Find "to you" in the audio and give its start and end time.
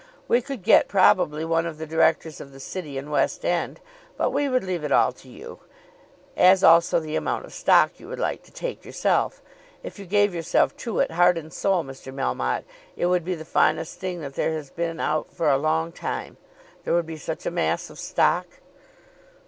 5.11-5.59